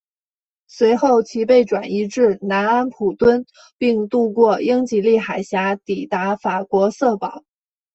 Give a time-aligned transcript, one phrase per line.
[0.65, 3.45] 随后其被转移至南安普敦
[3.77, 7.43] 并渡过英吉利海峡抵达法国瑟堡。